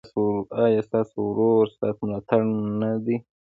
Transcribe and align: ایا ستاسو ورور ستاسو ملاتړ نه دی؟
ایا 0.63 0.81
ستاسو 0.87 1.17
ورور 1.29 1.63
ستاسو 1.75 2.01
ملاتړ 2.05 2.39
نه 2.81 2.89
دی؟ 3.05 3.15